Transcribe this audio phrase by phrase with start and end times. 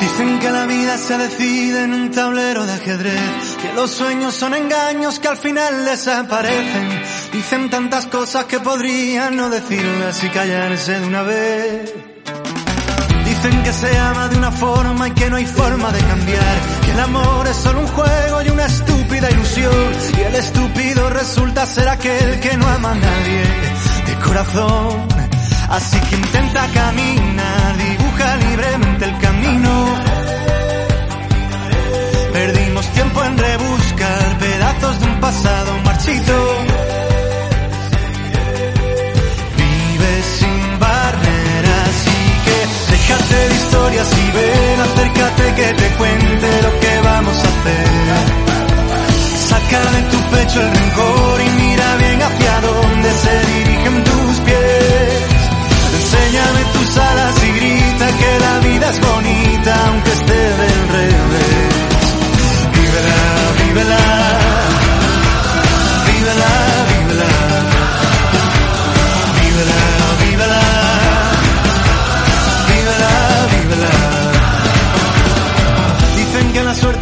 [0.00, 4.54] Dicen que la vida se decide en un tablero de ajedrez, que los sueños son
[4.54, 6.88] engaños que al final desaparecen.
[7.32, 11.94] Dicen tantas cosas que podrían no decirlas y callarse de una vez.
[13.24, 16.90] Dicen que se ama de una forma y que no hay forma de cambiar, que
[16.92, 21.88] el amor es solo un juego y una estúpida ilusión, y el estúpido resulta ser
[21.88, 23.42] aquel que no ama a nadie
[24.06, 25.06] de corazón.
[25.68, 26.45] Así que intenta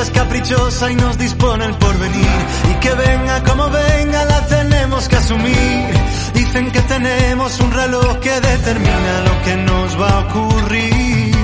[0.00, 2.38] es caprichosa y nos dispone el porvenir
[2.70, 5.88] y que venga como venga la tenemos que asumir.
[6.34, 11.34] Dicen que tenemos un reloj que determina lo que nos va a ocurrir.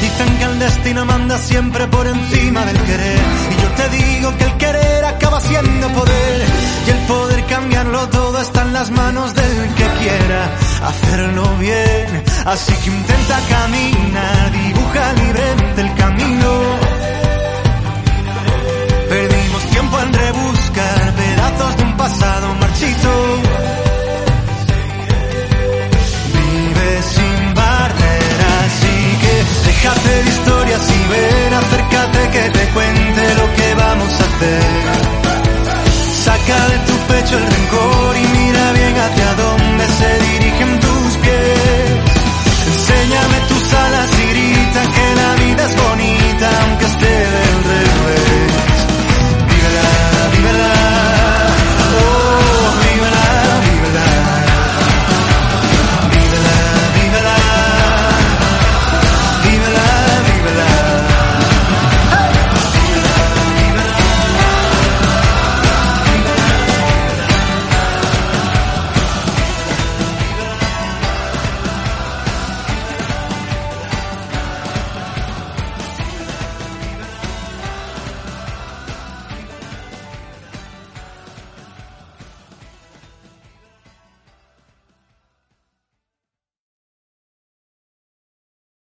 [0.00, 3.20] Dicen que el destino manda siempre por encima del querer.
[3.52, 6.46] Y yo te digo que el querer acaba siendo poder.
[6.86, 10.50] Y el poder cambiarlo todo está en las manos del que quiera
[10.84, 12.24] hacerlo bien.
[12.46, 16.67] Así que intenta caminar, dibuja libremente el camino